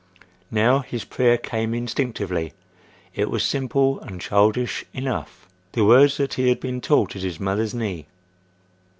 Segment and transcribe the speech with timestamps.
[0.49, 2.53] Now this prayer came instinctively.
[3.13, 7.39] It was simple and childish enough: the words that he had been taught at his
[7.39, 8.07] mother's knee.